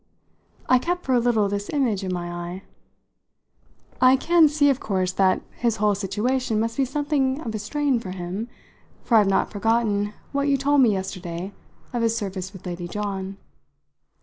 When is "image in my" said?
1.69-2.31